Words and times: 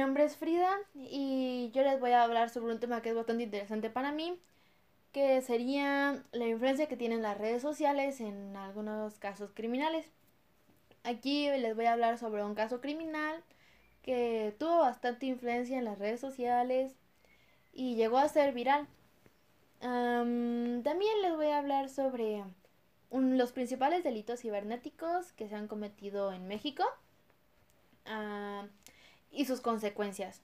nombre 0.00 0.24
es 0.24 0.36
Frida 0.36 0.70
y 0.94 1.70
yo 1.74 1.82
les 1.82 2.00
voy 2.00 2.12
a 2.12 2.22
hablar 2.22 2.50
sobre 2.50 2.72
un 2.72 2.80
tema 2.80 3.02
que 3.02 3.10
es 3.10 3.14
bastante 3.14 3.44
interesante 3.44 3.90
para 3.90 4.12
mí, 4.12 4.40
que 5.12 5.42
sería 5.42 6.24
la 6.32 6.46
influencia 6.46 6.88
que 6.88 6.96
tienen 6.96 7.22
las 7.22 7.36
redes 7.36 7.62
sociales 7.62 8.20
en 8.20 8.56
algunos 8.56 9.18
casos 9.18 9.50
criminales. 9.54 10.06
Aquí 11.04 11.48
les 11.48 11.76
voy 11.76 11.84
a 11.84 11.92
hablar 11.92 12.18
sobre 12.18 12.42
un 12.44 12.54
caso 12.54 12.80
criminal 12.80 13.44
que 14.02 14.54
tuvo 14.58 14.78
bastante 14.78 15.26
influencia 15.26 15.78
en 15.78 15.84
las 15.84 15.98
redes 15.98 16.20
sociales 16.20 16.96
y 17.72 17.94
llegó 17.96 18.18
a 18.18 18.28
ser 18.28 18.54
viral. 18.54 18.88
también 19.80 21.22
les 21.22 21.36
voy 21.36 21.48
a 21.48 21.58
hablar 21.58 21.90
sobre 21.90 22.44
los 23.10 23.52
principales 23.52 24.02
delitos 24.02 24.40
cibernéticos 24.40 25.32
que 25.32 25.48
se 25.48 25.56
han 25.56 25.68
cometido 25.68 26.32
en 26.32 26.48
México 26.48 26.84
ah, 28.06 28.66
y 29.30 29.44
sus 29.44 29.60
consecuencias. 29.60 30.42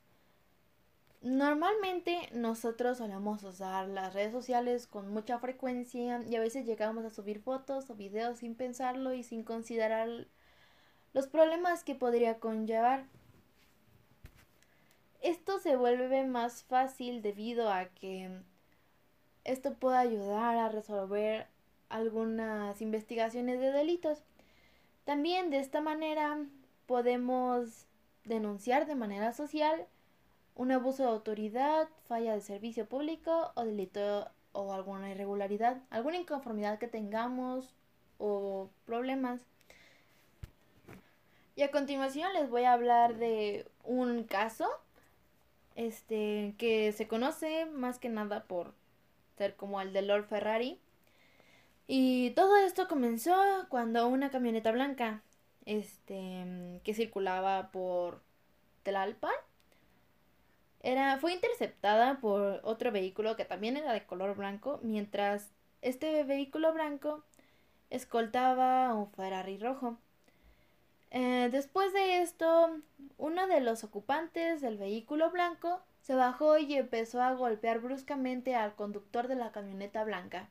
Normalmente 1.23 2.29
nosotros 2.33 2.99
solemos 2.99 3.43
usar 3.43 3.89
las 3.89 4.15
redes 4.15 4.33
sociales 4.33 4.87
con 4.87 5.09
mucha 5.09 5.39
frecuencia 5.39 6.23
y 6.23 6.37
a 6.37 6.41
veces 6.41 6.67
llegamos 6.67 7.05
a 7.05 7.11
subir 7.11 7.41
fotos 7.41 7.91
o 7.91 7.95
videos 7.95 8.39
sin 8.39 8.55
pensarlo 8.55 9.13
y 9.13 9.23
sin 9.23 9.43
considerar 9.43 10.29
los 11.15 11.27
problemas 11.27 11.83
que 11.83 11.95
podría 11.95 12.39
conllevar. 12.39 13.07
Esto 15.23 15.59
se 15.59 15.77
vuelve 15.77 16.25
más 16.25 16.63
fácil 16.63 17.23
debido 17.23 17.73
a 17.73 17.87
que 17.87 18.31
esto 19.45 19.75
puede 19.75 19.97
ayudar 19.97 20.59
a 20.59 20.69
resolver 20.69 21.49
algunas 21.89 22.81
investigaciones 22.81 23.59
de 23.59 23.73
delitos. 23.73 24.23
También 25.05 25.51
de 25.51 25.59
esta 25.59 25.81
manera 25.81 26.39
podemos 26.87 27.86
denunciar 28.27 28.87
de 28.87 28.95
manera 28.95 29.33
social 29.33 29.87
un 30.55 30.73
abuso 30.73 31.05
de 31.05 31.11
autoridad, 31.11 31.89
falla 32.09 32.35
de 32.35 32.41
servicio 32.41 32.87
público 32.87 33.53
o 33.55 33.65
delito 33.65 34.31
o 34.53 34.73
alguna 34.73 35.11
irregularidad, 35.11 35.79
alguna 35.91 36.17
inconformidad 36.17 36.79
que 36.79 36.89
tengamos 36.89 37.75
o 38.19 38.69
problemas. 38.85 39.41
Y 41.55 41.63
a 41.63 41.71
continuación 41.71 42.33
les 42.35 42.51
voy 42.51 42.65
a 42.65 42.73
hablar 42.73 43.17
de 43.17 43.67
un 43.85 44.25
caso 44.25 44.69
este 45.75 46.55
que 46.59 46.93
se 46.93 47.07
conoce 47.07 47.67
más 47.67 47.99
que 47.99 48.09
nada 48.09 48.45
por 48.45 48.73
ser 49.37 49.57
como 49.57 49.81
el 49.81 49.93
de 49.93 50.03
Lord 50.03 50.27
Ferrari. 50.27 50.81
Y 51.87 52.31
todo 52.31 52.57
esto 52.57 52.89
comenzó 52.89 53.37
cuando 53.69 54.09
una 54.09 54.31
camioneta 54.31 54.73
blanca 54.73 55.23
este 55.67 56.81
que 56.85 56.95
circulaba 56.95 57.71
por 57.71 58.23
Tlalpan 58.85 59.35
era, 60.81 61.19
fue 61.19 61.33
interceptada 61.33 62.21
por 62.21 62.61
otro 62.63 62.93
vehículo 62.93 63.37
que 63.37 63.45
también 63.45 63.77
era 63.77 63.93
de 63.93 64.07
color 64.07 64.37
blanco, 64.37 64.79
mientras 64.83 65.51
este 65.83 66.23
vehículo 66.23 66.73
blanco 66.73 67.25
escoltaba 67.91 68.95
un 68.95 69.11
Ferrari 69.11 69.59
rojo. 69.59 69.99
Eh, 71.11 71.49
después 71.51 71.93
de 71.93 72.23
esto, 72.23 72.81
uno 73.19 73.47
de 73.49 73.61
los 73.61 73.85
ocupantes 73.85 74.61
del 74.61 74.77
vehículo 74.79 75.31
blanco 75.31 75.81
se 76.03 76.15
bajó 76.15 76.59
y 76.59 76.75
empezó 76.75 77.21
a 77.21 77.35
golpear 77.35 77.81
bruscamente 77.81 78.55
al 78.55 78.77
conductor 78.77 79.27
de 79.27 79.35
la 79.35 79.51
camioneta 79.51 80.05
blanca. 80.05 80.49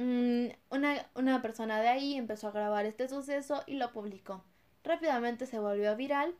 Mm, 0.00 0.52
una, 0.70 1.06
una 1.14 1.42
persona 1.42 1.82
de 1.82 1.88
ahí 1.88 2.14
empezó 2.16 2.48
a 2.48 2.52
grabar 2.52 2.86
este 2.86 3.06
suceso 3.06 3.62
y 3.66 3.74
lo 3.74 3.92
publicó. 3.92 4.42
Rápidamente 4.82 5.44
se 5.44 5.58
volvió 5.58 5.94
viral 5.94 6.34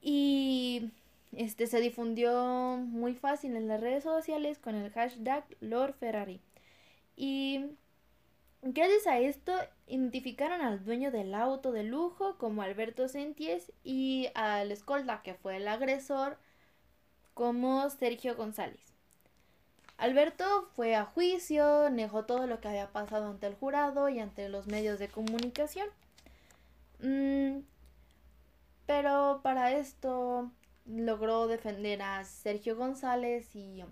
y 0.00 0.90
este 1.32 1.66
se 1.66 1.80
difundió 1.80 2.78
muy 2.78 3.14
fácil 3.14 3.56
en 3.56 3.68
las 3.68 3.80
redes 3.82 4.04
sociales 4.04 4.58
con 4.58 4.74
el 4.74 4.90
hashtag 4.90 5.44
Lord 5.60 5.94
Ferrari. 5.96 6.40
Y 7.14 7.66
gracias 8.62 9.06
a 9.06 9.18
esto 9.18 9.52
identificaron 9.86 10.62
al 10.62 10.82
dueño 10.82 11.10
del 11.10 11.34
auto 11.34 11.72
de 11.72 11.82
lujo 11.84 12.38
como 12.38 12.62
Alberto 12.62 13.06
Senties 13.08 13.70
y 13.84 14.30
al 14.34 14.72
escolta 14.72 15.22
que 15.22 15.34
fue 15.34 15.58
el 15.58 15.68
agresor 15.68 16.38
como 17.34 17.90
Sergio 17.90 18.34
González. 18.34 18.91
Alberto 19.96 20.68
fue 20.74 20.94
a 20.96 21.04
juicio, 21.04 21.90
negó 21.90 22.24
todo 22.24 22.46
lo 22.46 22.60
que 22.60 22.68
había 22.68 22.90
pasado 22.92 23.30
ante 23.30 23.46
el 23.46 23.54
jurado 23.54 24.08
y 24.08 24.18
ante 24.18 24.48
los 24.48 24.66
medios 24.66 24.98
de 24.98 25.08
comunicación. 25.08 25.88
Mm, 27.00 27.60
pero 28.86 29.40
para 29.42 29.72
esto 29.72 30.50
logró 30.86 31.46
defender 31.46 32.02
a 32.02 32.24
Sergio 32.24 32.76
González 32.76 33.54
y 33.54 33.84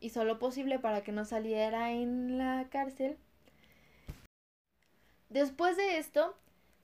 hizo 0.00 0.24
lo 0.24 0.38
posible 0.38 0.78
para 0.78 1.02
que 1.02 1.12
no 1.12 1.24
saliera 1.24 1.92
en 1.92 2.38
la 2.38 2.68
cárcel. 2.70 3.18
Después 5.28 5.76
de 5.76 5.98
esto, 5.98 6.36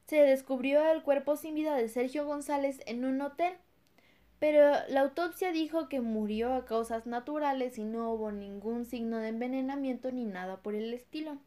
se 0.07 0.23
descubrió 0.23 0.83
el 0.91 1.03
cuerpo 1.03 1.37
sin 1.37 1.55
vida 1.55 1.75
de 1.77 1.89
Sergio 1.89 2.25
González 2.25 2.81
en 2.87 3.05
un 3.05 3.21
hotel, 3.21 3.55
pero 4.39 4.73
la 4.89 5.01
autopsia 5.01 5.51
dijo 5.53 5.89
que 5.89 6.01
murió 6.01 6.55
a 6.55 6.65
causas 6.65 7.07
naturales 7.07 7.79
y 7.79 7.85
no 7.85 8.13
hubo 8.13 8.31
ningún 8.31 8.85
signo 8.87 9.19
de 9.19 9.29
envenenamiento 9.29 10.13
ni 10.13 10.25
nada 10.25 10.59
por 10.59 10.75
el 10.75 10.95
estilo. 10.95 11.39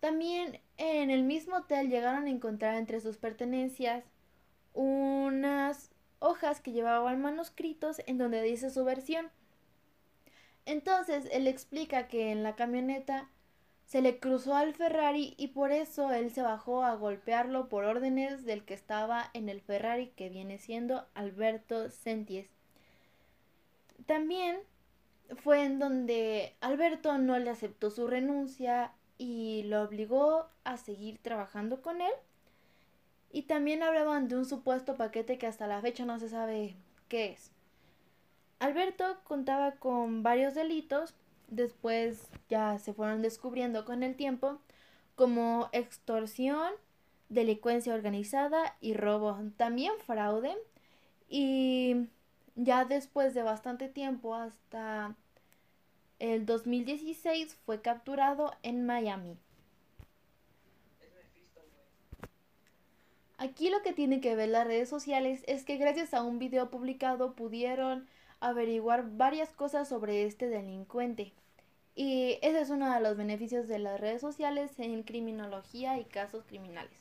También 0.00 0.60
en 0.78 1.10
el 1.10 1.24
mismo 1.24 1.56
hotel 1.56 1.90
llegaron 1.90 2.26
a 2.26 2.30
encontrar 2.30 2.76
entre 2.76 3.00
sus 3.00 3.18
pertenencias 3.18 4.04
unas 4.72 5.90
hojas 6.20 6.60
que 6.60 6.72
llevaban 6.72 7.20
manuscritos 7.20 8.00
en 8.06 8.16
donde 8.16 8.42
dice 8.42 8.70
su 8.70 8.84
versión. 8.84 9.30
Entonces 10.64 11.28
él 11.32 11.46
explica 11.46 12.08
que 12.08 12.30
en 12.30 12.42
la 12.42 12.56
camioneta 12.56 13.28
se 13.90 14.02
le 14.02 14.20
cruzó 14.20 14.54
al 14.54 14.72
Ferrari 14.72 15.34
y 15.36 15.48
por 15.48 15.72
eso 15.72 16.12
él 16.12 16.30
se 16.30 16.42
bajó 16.42 16.84
a 16.84 16.94
golpearlo 16.94 17.68
por 17.68 17.82
órdenes 17.82 18.44
del 18.44 18.64
que 18.64 18.72
estaba 18.72 19.28
en 19.34 19.48
el 19.48 19.60
Ferrari 19.60 20.12
que 20.14 20.28
viene 20.28 20.58
siendo 20.58 21.08
Alberto 21.14 21.90
Senties. 21.90 22.46
También 24.06 24.60
fue 25.42 25.64
en 25.64 25.80
donde 25.80 26.54
Alberto 26.60 27.18
no 27.18 27.36
le 27.40 27.50
aceptó 27.50 27.90
su 27.90 28.06
renuncia 28.06 28.92
y 29.18 29.64
lo 29.64 29.82
obligó 29.82 30.46
a 30.62 30.76
seguir 30.76 31.18
trabajando 31.18 31.82
con 31.82 32.00
él 32.00 32.12
y 33.32 33.42
también 33.42 33.82
hablaban 33.82 34.28
de 34.28 34.36
un 34.36 34.44
supuesto 34.44 34.94
paquete 34.94 35.36
que 35.36 35.48
hasta 35.48 35.66
la 35.66 35.80
fecha 35.80 36.04
no 36.04 36.20
se 36.20 36.28
sabe 36.28 36.76
qué 37.08 37.32
es. 37.32 37.50
Alberto 38.60 39.18
contaba 39.24 39.72
con 39.72 40.22
varios 40.22 40.54
delitos, 40.54 41.12
después 41.50 42.30
ya 42.48 42.78
se 42.78 42.94
fueron 42.94 43.22
descubriendo 43.22 43.84
con 43.84 44.02
el 44.02 44.16
tiempo, 44.16 44.58
como 45.14 45.68
extorsión, 45.72 46.72
delincuencia 47.28 47.94
organizada 47.94 48.76
y 48.80 48.94
robo, 48.94 49.38
también 49.56 49.92
fraude. 50.06 50.56
Y 51.28 52.08
ya 52.56 52.84
después 52.84 53.34
de 53.34 53.42
bastante 53.42 53.88
tiempo, 53.88 54.34
hasta 54.34 55.14
el 56.18 56.46
2016, 56.46 57.56
fue 57.66 57.80
capturado 57.82 58.52
en 58.62 58.86
Miami. 58.86 59.36
Aquí 63.38 63.70
lo 63.70 63.80
que 63.80 63.94
tiene 63.94 64.20
que 64.20 64.36
ver 64.36 64.50
las 64.50 64.66
redes 64.66 64.90
sociales 64.90 65.42
es 65.46 65.64
que 65.64 65.78
gracias 65.78 66.12
a 66.12 66.22
un 66.22 66.38
video 66.38 66.68
publicado 66.68 67.34
pudieron 67.34 68.06
averiguar 68.38 69.16
varias 69.16 69.50
cosas 69.54 69.88
sobre 69.88 70.24
este 70.26 70.48
delincuente. 70.48 71.32
Y 72.02 72.38
ese 72.40 72.62
es 72.62 72.70
uno 72.70 72.90
de 72.94 73.00
los 73.00 73.14
beneficios 73.18 73.68
de 73.68 73.78
las 73.78 74.00
redes 74.00 74.22
sociales 74.22 74.70
en 74.78 75.02
criminología 75.02 75.98
y 75.98 76.06
casos 76.06 76.42
criminales. 76.46 76.98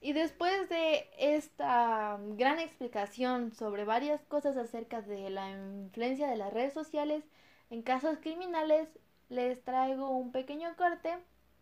Y 0.00 0.14
después 0.14 0.70
de 0.70 1.10
esta 1.18 2.18
gran 2.38 2.58
explicación 2.58 3.52
sobre 3.52 3.84
varias 3.84 4.24
cosas 4.28 4.56
acerca 4.56 5.02
de 5.02 5.28
la 5.28 5.50
influencia 5.50 6.26
de 6.26 6.38
las 6.38 6.54
redes 6.54 6.72
sociales 6.72 7.22
en 7.68 7.82
casos 7.82 8.16
criminales, 8.16 8.88
les 9.28 9.62
traigo 9.62 10.08
un 10.08 10.32
pequeño 10.32 10.74
corte 10.78 11.10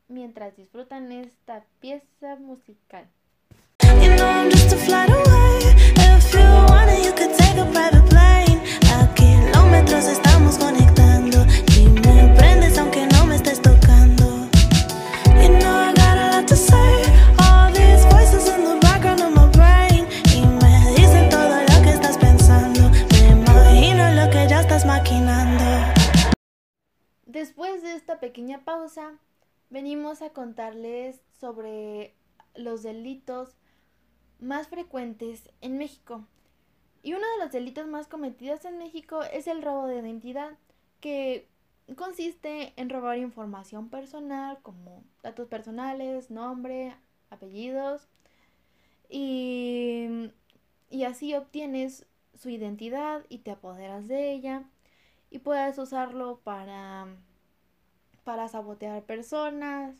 mientras 0.07 0.57
disfrutan 0.57 1.11
esta 1.11 1.65
pieza 1.81 2.37
musical. 2.37 3.09
Pequeña 28.35 28.65
pausa, 28.65 29.21
venimos 29.71 30.21
a 30.21 30.31
contarles 30.31 31.23
sobre 31.39 32.17
los 32.57 32.83
delitos 32.83 33.55
más 34.41 34.67
frecuentes 34.67 35.53
en 35.61 35.79
México. 35.79 36.27
Y 37.05 37.13
uno 37.13 37.25
de 37.31 37.45
los 37.45 37.53
delitos 37.53 37.87
más 37.87 38.09
cometidos 38.09 38.65
en 38.65 38.77
México 38.77 39.23
es 39.23 39.47
el 39.47 39.63
robo 39.63 39.87
de 39.87 40.01
identidad, 40.01 40.59
que 40.99 41.47
consiste 41.95 42.73
en 42.75 42.91
robar 42.91 43.19
información 43.19 43.89
personal 43.89 44.59
como 44.63 45.05
datos 45.23 45.47
personales, 45.47 46.33
nombre, 46.33 46.97
apellidos, 47.31 48.09
y, 49.09 50.33
y 50.91 51.05
así 51.05 51.37
obtienes 51.37 52.05
su 52.35 52.49
identidad 52.49 53.25
y 53.29 53.39
te 53.39 53.53
apoderas 53.53 54.09
de 54.09 54.33
ella 54.33 54.65
y 55.31 55.39
puedes 55.39 55.79
usarlo 55.79 56.41
para, 56.43 57.07
para 58.25 58.49
sabotear 58.49 59.03
personas. 59.03 59.94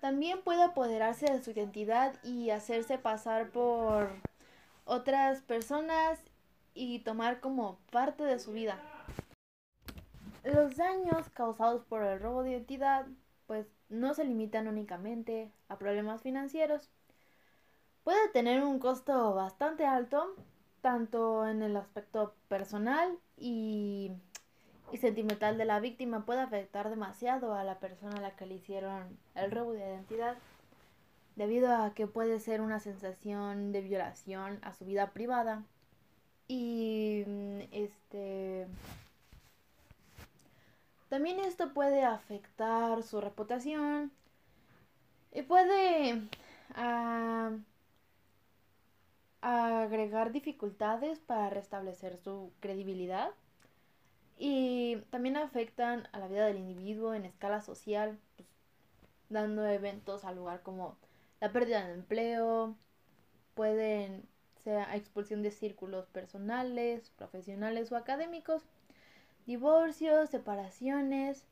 También 0.00 0.42
puede 0.42 0.62
apoderarse 0.62 1.26
de 1.26 1.42
su 1.42 1.50
identidad 1.50 2.14
y 2.22 2.50
hacerse 2.50 2.98
pasar 2.98 3.50
por 3.50 4.10
otras 4.84 5.42
personas 5.42 6.20
y 6.74 7.00
tomar 7.00 7.40
como 7.40 7.78
parte 7.90 8.24
de 8.24 8.38
su 8.38 8.52
vida. 8.52 8.78
Los 10.44 10.76
daños 10.76 11.28
causados 11.30 11.84
por 11.84 12.04
el 12.04 12.20
robo 12.20 12.42
de 12.42 12.52
identidad 12.52 13.06
pues 13.46 13.66
no 13.88 14.14
se 14.14 14.24
limitan 14.24 14.68
únicamente 14.68 15.50
a 15.68 15.78
problemas 15.78 16.22
financieros. 16.22 16.90
Puede 18.04 18.28
tener 18.28 18.62
un 18.62 18.78
costo 18.78 19.34
bastante 19.34 19.84
alto, 19.84 20.36
tanto 20.80 21.46
en 21.46 21.62
el 21.62 21.76
aspecto 21.76 22.34
personal 22.48 23.18
y, 23.36 24.12
y, 24.92 24.96
sentimental 24.98 25.58
de 25.58 25.64
la 25.64 25.80
víctima. 25.80 26.24
Puede 26.24 26.40
afectar 26.40 26.90
demasiado 26.90 27.54
a 27.54 27.64
la 27.64 27.78
persona 27.78 28.16
a 28.18 28.20
la 28.20 28.36
que 28.36 28.46
le 28.46 28.54
hicieron 28.54 29.18
el 29.34 29.50
robo 29.50 29.72
de 29.72 29.80
identidad, 29.80 30.36
debido 31.36 31.74
a 31.74 31.94
que 31.94 32.06
puede 32.06 32.40
ser 32.40 32.60
una 32.60 32.80
sensación 32.80 33.72
de 33.72 33.80
violación 33.80 34.58
a 34.62 34.74
su 34.74 34.84
vida 34.84 35.10
privada. 35.12 35.62
Y 36.48 37.24
este 37.72 38.66
también 41.08 41.38
esto 41.40 41.72
puede 41.72 42.04
afectar 42.04 43.02
su 43.02 43.20
reputación 43.20 44.12
y 45.32 45.42
puede 45.42 46.14
uh, 46.76 47.58
agregar 49.40 50.32
dificultades 50.32 51.18
para 51.18 51.48
restablecer 51.48 52.18
su 52.18 52.52
credibilidad 52.60 53.30
y 54.38 54.96
también 55.10 55.36
afectan 55.36 56.08
a 56.12 56.18
la 56.18 56.28
vida 56.28 56.46
del 56.46 56.58
individuo 56.58 57.14
en 57.14 57.24
escala 57.24 57.60
social, 57.60 58.18
pues, 58.36 58.48
dando 59.28 59.66
eventos 59.66 60.24
al 60.24 60.36
lugar 60.36 60.62
como 60.62 60.96
la 61.40 61.52
pérdida 61.52 61.86
de 61.86 61.94
empleo, 61.94 62.76
pueden 63.54 64.28
ser 64.64 64.86
expulsión 64.94 65.42
de 65.42 65.50
círculos 65.50 66.06
personales, 66.06 67.10
profesionales 67.10 67.90
o 67.92 67.96
académicos 67.96 68.62
divorcios, 69.48 70.28
separaciones, 70.28 71.42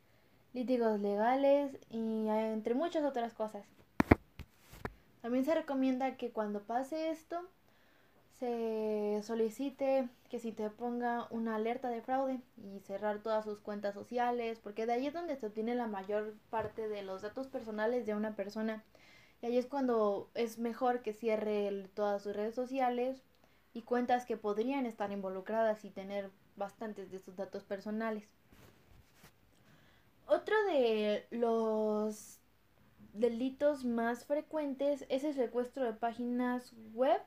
litigos 0.53 1.01
legales 1.01 1.79
y 1.89 2.29
entre 2.29 2.75
muchas 2.75 3.05
otras 3.05 3.33
cosas. 3.33 3.65
También 5.23 5.47
se 5.47 5.55
recomienda 5.55 6.19
que 6.19 6.31
cuando 6.31 6.63
pase 6.63 7.09
esto 7.09 7.49
se 8.39 9.21
solicite 9.23 10.09
que 10.29 10.39
si 10.39 10.53
te 10.53 10.69
ponga 10.69 11.27
una 11.31 11.57
alerta 11.57 11.89
de 11.89 12.03
fraude 12.03 12.41
y 12.57 12.81
cerrar 12.81 13.21
todas 13.23 13.45
sus 13.45 13.61
cuentas 13.61 13.95
sociales, 13.95 14.61
porque 14.63 14.85
de 14.87 14.93
ahí 14.93 15.07
es 15.07 15.15
donde 15.15 15.37
se 15.37 15.47
obtiene 15.47 15.75
la 15.75 15.87
mayor 15.87 16.35
parte 16.51 16.89
de 16.89 17.03
los 17.03 17.23
datos 17.23 17.47
personales 17.49 18.05
de 18.05 18.15
una 18.15 18.37
persona. 18.37 18.85
Y 19.41 19.47
ahí 19.47 19.59
es 19.59 19.67
cuando 19.67 20.31
es 20.35 20.59
mejor 20.59 21.03
que 21.03 21.13
cierre 21.13 21.89
todas 21.95 22.23
sus 22.23 22.37
redes 22.37 22.55
sociales 22.55 23.23
y 23.73 23.83
cuentas 23.83 24.27
que 24.27 24.37
podrían 24.37 24.87
estar 24.87 25.13
involucradas 25.13 25.85
y 25.85 25.91
tener 25.91 26.31
bastantes 26.57 27.11
de 27.11 27.19
sus 27.19 27.37
datos 27.37 27.65
personales. 27.65 28.29
Otro 30.27 30.57
de 30.65 31.27
los 31.31 32.41
delitos 33.13 33.85
más 33.85 34.25
frecuentes 34.25 35.07
es 35.09 35.25
el 35.25 35.35
secuestro 35.35 35.85
de 35.85 35.93
páginas 35.93 36.75
web 36.93 37.21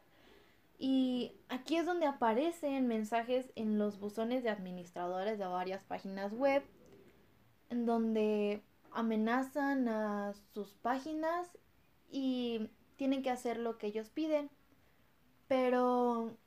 y 0.79 1.33
aquí 1.49 1.75
es 1.75 1.85
donde 1.85 2.05
aparecen 2.05 2.87
mensajes 2.87 3.51
en 3.55 3.77
los 3.77 3.99
buzones 3.99 4.43
de 4.43 4.49
administradores 4.49 5.37
de 5.37 5.45
varias 5.45 5.83
páginas 5.83 6.33
web 6.33 6.63
en 7.69 7.85
donde 7.85 8.63
amenazan 8.91 9.89
a 9.89 10.33
sus 10.53 10.69
páginas 10.75 11.49
y 12.09 12.69
tienen 12.95 13.21
que 13.21 13.29
hacer 13.29 13.57
lo 13.57 13.77
que 13.77 13.87
ellos 13.87 14.09
piden. 14.09 14.49
Pero 15.49 16.37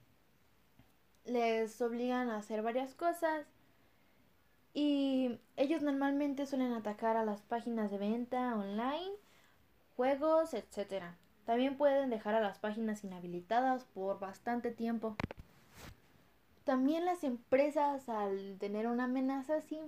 les 1.27 1.81
obligan 1.83 2.31
a 2.31 2.39
hacer 2.39 2.63
varias 2.63 2.95
cosas 2.95 3.47
y 4.73 5.41
ellos 5.57 5.83
normalmente 5.83 6.47
suelen 6.47 6.73
atacar 6.73 7.19
a 7.19 7.25
las 7.25 7.43
páginas 7.43 7.91
de 7.91 7.99
venta 7.99 8.57
online, 8.57 9.13
juegos, 9.95 10.55
etc. 10.55 11.05
También 11.45 11.77
pueden 11.77 12.11
dejar 12.11 12.35
a 12.35 12.41
las 12.41 12.59
páginas 12.59 13.05
inhabilitadas 13.05 13.85
por 13.85 14.19
bastante 14.21 14.71
tiempo. 14.71 15.17
También 16.65 17.05
las 17.05 17.25
empresas 17.25 18.09
al 18.09 18.57
tener 18.59 18.87
una 18.87 19.05
amenaza 19.05 19.57
así, 19.57 19.81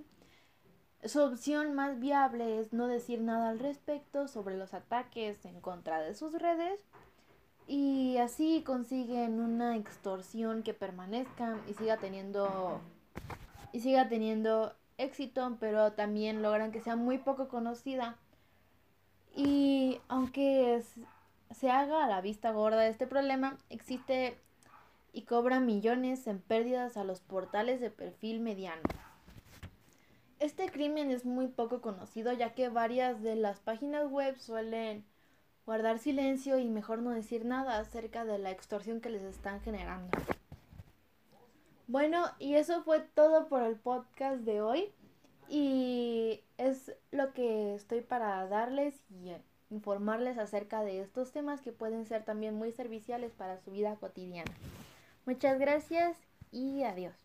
su 1.05 1.21
opción 1.21 1.75
más 1.75 1.99
viable 1.99 2.59
es 2.59 2.73
no 2.73 2.87
decir 2.87 3.21
nada 3.21 3.49
al 3.49 3.59
respecto 3.59 4.27
sobre 4.27 4.57
los 4.57 4.73
ataques 4.73 5.45
en 5.45 5.61
contra 5.61 6.01
de 6.01 6.15
sus 6.15 6.33
redes 6.33 6.79
y 7.67 8.17
así 8.17 8.63
consiguen 8.63 9.39
una 9.39 9.75
extorsión 9.75 10.63
que 10.63 10.73
permanezca 10.73 11.57
y 11.69 11.73
siga 11.75 11.97
teniendo 11.97 12.81
y 13.71 13.81
siga 13.81 14.09
teniendo 14.09 14.75
éxito, 14.97 15.57
pero 15.59 15.93
también 15.93 16.41
logran 16.41 16.71
que 16.71 16.81
sea 16.81 16.95
muy 16.95 17.17
poco 17.17 17.49
conocida. 17.49 18.17
Y 19.35 19.99
aunque 20.07 20.81
se 21.51 21.69
haga 21.69 22.03
a 22.03 22.07
la 22.07 22.21
vista 22.21 22.51
gorda 22.51 22.87
este 22.87 23.07
problema, 23.07 23.57
existe 23.69 24.37
y 25.13 25.23
cobra 25.23 25.59
millones 25.59 26.27
en 26.27 26.39
pérdidas 26.39 26.97
a 26.97 27.03
los 27.03 27.21
portales 27.21 27.79
de 27.79 27.89
perfil 27.89 28.39
mediano. 28.41 28.81
Este 30.39 30.69
crimen 30.69 31.11
es 31.11 31.25
muy 31.25 31.47
poco 31.47 31.81
conocido 31.81 32.33
ya 32.33 32.53
que 32.53 32.69
varias 32.69 33.21
de 33.21 33.35
las 33.35 33.59
páginas 33.59 34.09
web 34.11 34.37
suelen 34.37 35.05
guardar 35.65 35.99
silencio 35.99 36.59
y 36.59 36.65
mejor 36.67 36.99
no 36.99 37.11
decir 37.11 37.45
nada 37.45 37.79
acerca 37.79 38.25
de 38.25 38.37
la 38.37 38.51
extorsión 38.51 39.01
que 39.01 39.09
les 39.09 39.23
están 39.23 39.61
generando. 39.61 40.09
Bueno, 41.87 42.25
y 42.39 42.55
eso 42.55 42.83
fue 42.83 42.99
todo 42.99 43.47
por 43.47 43.61
el 43.61 43.75
podcast 43.75 44.41
de 44.41 44.61
hoy. 44.61 44.91
Y 45.47 46.43
es 46.57 46.91
lo 47.11 47.31
que 47.33 47.75
estoy 47.75 48.01
para 48.01 48.47
darles 48.47 48.95
y 49.11 49.31
informarles 49.69 50.37
acerca 50.37 50.83
de 50.83 51.01
estos 51.01 51.31
temas 51.31 51.61
que 51.61 51.71
pueden 51.71 52.05
ser 52.05 52.23
también 52.23 52.55
muy 52.55 52.71
serviciales 52.71 53.33
para 53.33 53.59
su 53.59 53.71
vida 53.71 53.95
cotidiana. 53.95 54.51
Muchas 55.25 55.59
gracias 55.59 56.17
y 56.51 56.83
adiós. 56.83 57.24